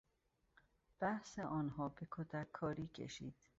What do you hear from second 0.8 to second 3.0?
بحث آنها به کتککاری